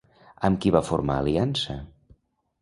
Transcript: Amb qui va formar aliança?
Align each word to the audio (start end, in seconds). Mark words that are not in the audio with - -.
Amb 0.47 0.59
qui 0.63 0.71
va 0.75 0.81
formar 0.87 1.19
aliança? 1.25 1.77